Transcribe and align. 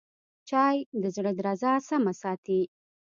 چای 0.49 0.77
د 1.01 1.03
زړه 1.15 1.31
درزا 1.39 1.73
سمه 1.89 2.13
ساتي 2.21 2.61